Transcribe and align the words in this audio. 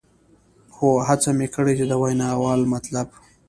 خو 0.73 0.87
هڅه 1.07 1.29
مې 1.37 1.47
کړې 1.55 1.73
چې 1.79 1.85
د 1.89 1.93
ویناوال 2.01 2.61
مطلب. 2.73 3.07